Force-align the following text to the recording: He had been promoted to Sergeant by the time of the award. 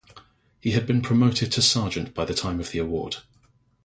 He 0.59 0.71
had 0.71 0.87
been 0.87 1.03
promoted 1.03 1.51
to 1.51 1.61
Sergeant 1.61 2.15
by 2.15 2.25
the 2.25 2.33
time 2.33 2.59
of 2.59 2.71
the 2.71 2.79
award. 2.79 3.17